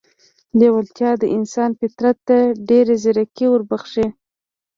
لېوالتیا 0.59 1.11
د 1.19 1.23
انسان 1.37 1.71
فطرت 1.79 2.17
ته 2.27 2.37
ډېره 2.69 2.95
ځیرکي 3.03 3.45
وربښي 3.49 4.07